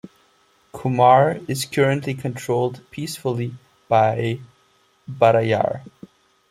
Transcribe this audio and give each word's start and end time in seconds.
Komarr 0.73 1.47
is 1.47 1.65
currently 1.65 2.15
controlled 2.15 2.81
peacefully 2.89 3.53
by 3.87 4.39
Barrayar. 5.07 5.83